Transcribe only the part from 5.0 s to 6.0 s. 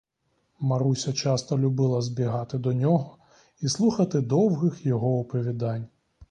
оповідань.